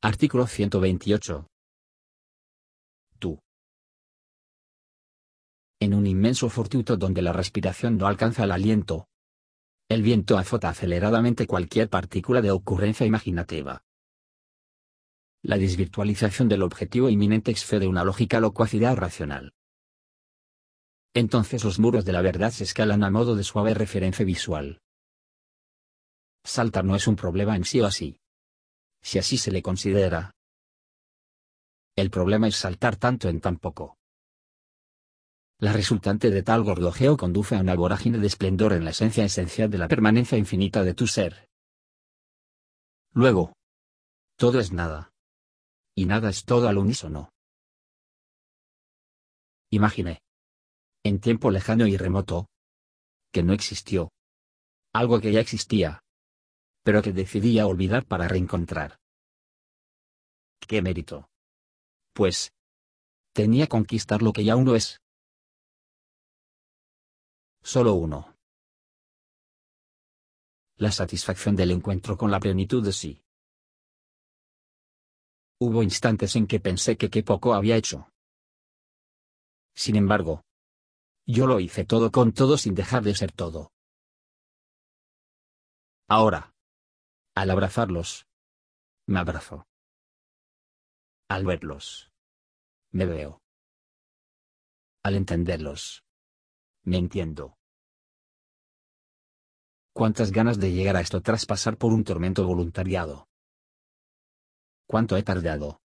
Artículo 0.00 0.46
128. 0.46 1.48
Tú. 3.18 3.40
En 5.80 5.92
un 5.92 6.06
inmenso 6.06 6.48
fortuito 6.48 6.96
donde 6.96 7.20
la 7.20 7.32
respiración 7.32 7.98
no 7.98 8.06
alcanza 8.06 8.44
el 8.44 8.52
aliento. 8.52 9.08
El 9.88 10.02
viento 10.02 10.38
azota 10.38 10.68
aceleradamente 10.68 11.48
cualquier 11.48 11.88
partícula 11.88 12.40
de 12.40 12.52
ocurrencia 12.52 13.06
imaginativa. 13.06 13.82
La 15.42 15.58
desvirtualización 15.58 16.48
del 16.48 16.62
objetivo 16.62 17.08
inminente 17.08 17.50
excede 17.50 17.88
una 17.88 18.04
lógica 18.04 18.38
locuacidad 18.38 18.94
racional. 18.96 19.52
Entonces 21.12 21.64
los 21.64 21.80
muros 21.80 22.04
de 22.04 22.12
la 22.12 22.22
verdad 22.22 22.52
se 22.52 22.62
escalan 22.62 23.02
a 23.02 23.10
modo 23.10 23.34
de 23.34 23.42
suave 23.42 23.74
referencia 23.74 24.24
visual. 24.24 24.80
Saltar 26.44 26.84
no 26.84 26.94
es 26.94 27.08
un 27.08 27.16
problema 27.16 27.56
en 27.56 27.64
sí 27.64 27.80
o 27.80 27.86
así. 27.86 28.20
Si 29.08 29.18
así 29.18 29.38
se 29.38 29.50
le 29.50 29.62
considera. 29.62 30.32
El 31.96 32.10
problema 32.10 32.46
es 32.46 32.56
saltar 32.56 32.96
tanto 32.96 33.30
en 33.30 33.40
tan 33.40 33.56
poco. 33.56 33.96
La 35.58 35.72
resultante 35.72 36.28
de 36.28 36.42
tal 36.42 36.62
gordojeo 36.62 37.16
conduce 37.16 37.56
a 37.56 37.60
una 37.60 37.74
vorágine 37.74 38.18
de 38.18 38.26
esplendor 38.26 38.74
en 38.74 38.84
la 38.84 38.90
esencia 38.90 39.24
esencial 39.24 39.70
de 39.70 39.78
la 39.78 39.88
permanencia 39.88 40.36
infinita 40.36 40.84
de 40.84 40.92
tu 40.92 41.06
ser. 41.06 41.48
Luego. 43.14 43.54
Todo 44.36 44.60
es 44.60 44.72
nada 44.72 45.10
y 45.96 46.04
nada 46.04 46.28
es 46.28 46.44
todo 46.44 46.68
al 46.68 46.76
unísono. 46.76 47.30
Imagine. 49.70 50.20
En 51.02 51.18
tiempo 51.18 51.50
lejano 51.50 51.86
y 51.86 51.96
remoto. 51.96 52.50
Que 53.32 53.42
no 53.42 53.54
existió. 53.54 54.10
Algo 54.92 55.18
que 55.18 55.32
ya 55.32 55.40
existía. 55.40 56.02
Pero 56.88 57.02
que 57.02 57.12
decidía 57.12 57.66
olvidar 57.66 58.06
para 58.06 58.28
reencontrar. 58.28 58.98
¿Qué 60.58 60.80
mérito? 60.80 61.28
Pues. 62.14 62.50
Tenía 63.34 63.66
conquistar 63.66 64.22
lo 64.22 64.32
que 64.32 64.42
ya 64.42 64.56
uno 64.56 64.74
es. 64.74 64.98
Solo 67.62 67.92
uno. 67.92 68.34
La 70.78 70.90
satisfacción 70.90 71.54
del 71.56 71.72
encuentro 71.72 72.16
con 72.16 72.30
la 72.30 72.40
plenitud 72.40 72.82
de 72.82 72.94
sí. 72.94 73.22
Hubo 75.60 75.82
instantes 75.82 76.36
en 76.36 76.46
que 76.46 76.58
pensé 76.58 76.96
que 76.96 77.10
qué 77.10 77.22
poco 77.22 77.52
había 77.52 77.76
hecho. 77.76 78.08
Sin 79.74 79.96
embargo, 79.96 80.42
yo 81.26 81.46
lo 81.46 81.60
hice 81.60 81.84
todo 81.84 82.10
con 82.10 82.32
todo 82.32 82.56
sin 82.56 82.74
dejar 82.74 83.02
de 83.02 83.14
ser 83.14 83.32
todo. 83.32 83.72
Ahora, 86.08 86.54
al 87.38 87.52
abrazarlos, 87.52 88.26
me 89.06 89.20
abrazo. 89.20 89.64
Al 91.28 91.46
verlos, 91.46 92.10
me 92.90 93.06
veo. 93.06 93.40
Al 95.04 95.14
entenderlos, 95.14 96.02
me 96.82 96.96
entiendo. 96.96 97.56
Cuántas 99.92 100.32
ganas 100.32 100.58
de 100.58 100.72
llegar 100.72 100.96
a 100.96 101.00
esto 101.00 101.20
tras 101.20 101.46
pasar 101.46 101.76
por 101.76 101.92
un 101.92 102.02
tormento 102.02 102.44
voluntariado. 102.44 103.28
¿Cuánto 104.88 105.16
he 105.16 105.22
tardado? 105.22 105.80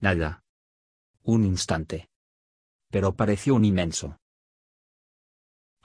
Nada. 0.00 0.42
Un 1.22 1.44
instante. 1.44 2.08
Pero 2.88 3.14
pareció 3.14 3.56
un 3.56 3.66
inmenso. 3.66 4.16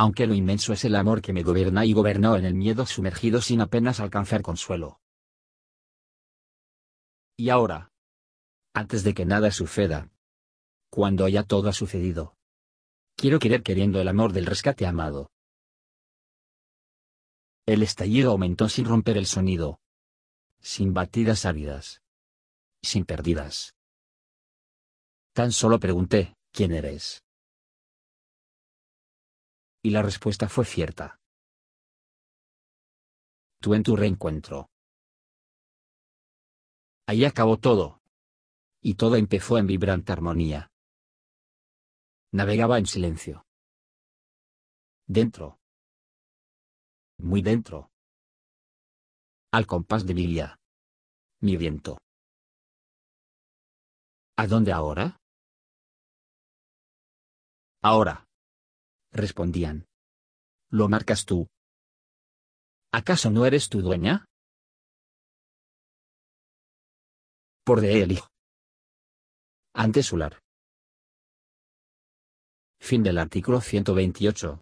Aunque 0.00 0.26
lo 0.26 0.32
inmenso 0.32 0.72
es 0.72 0.86
el 0.86 0.96
amor 0.96 1.20
que 1.20 1.34
me 1.34 1.42
gobierna 1.42 1.84
y 1.84 1.92
gobernó 1.92 2.34
en 2.34 2.46
el 2.46 2.54
miedo 2.54 2.86
sumergido 2.86 3.42
sin 3.42 3.60
apenas 3.60 4.00
alcanzar 4.00 4.40
consuelo. 4.40 4.98
Y 7.36 7.50
ahora. 7.50 7.92
Antes 8.72 9.04
de 9.04 9.12
que 9.12 9.26
nada 9.26 9.50
suceda. 9.50 10.10
Cuando 10.88 11.28
ya 11.28 11.42
todo 11.42 11.68
ha 11.68 11.74
sucedido. 11.74 12.34
Quiero 13.14 13.38
querer 13.38 13.62
queriendo 13.62 14.00
el 14.00 14.08
amor 14.08 14.32
del 14.32 14.46
rescate 14.46 14.86
amado. 14.86 15.32
El 17.66 17.82
estallido 17.82 18.30
aumentó 18.30 18.70
sin 18.70 18.86
romper 18.86 19.18
el 19.18 19.26
sonido, 19.26 19.80
sin 20.60 20.94
batidas 20.94 21.44
áridas. 21.44 22.00
Sin 22.80 23.04
perdidas. 23.04 23.74
Tan 25.34 25.52
solo 25.52 25.78
pregunté, 25.78 26.36
¿quién 26.52 26.72
eres? 26.72 27.22
Y 29.82 29.90
la 29.90 30.02
respuesta 30.02 30.48
fue 30.48 30.64
cierta. 30.64 31.18
Tú 33.60 33.74
en 33.74 33.82
tu 33.82 33.96
reencuentro. 33.96 34.70
Ahí 37.06 37.24
acabó 37.24 37.58
todo. 37.58 38.00
Y 38.82 38.94
todo 38.94 39.16
empezó 39.16 39.58
en 39.58 39.66
vibrante 39.66 40.12
armonía. 40.12 40.70
Navegaba 42.32 42.78
en 42.78 42.86
silencio. 42.86 43.44
Dentro. 45.06 45.58
Muy 47.18 47.42
dentro 47.42 47.90
al 49.52 49.66
compás 49.66 50.06
de 50.06 50.14
mi 50.14 50.26
guía. 50.26 50.58
Mi 51.40 51.56
viento. 51.56 51.98
¿A 54.36 54.46
dónde 54.46 54.72
ahora? 54.72 55.16
Ahora. 57.82 58.29
Respondían. 59.12 59.86
Lo 60.70 60.88
marcas 60.88 61.24
tú. 61.24 61.48
¿Acaso 62.92 63.30
no 63.30 63.46
eres 63.46 63.68
tu 63.68 63.82
dueña? 63.82 64.24
Por 67.64 67.80
de 67.80 68.02
él. 68.02 68.18
Ante 69.74 70.02
Solar. 70.02 70.40
Fin 72.80 73.02
del 73.02 73.18
artículo 73.18 73.60
128. 73.60 74.60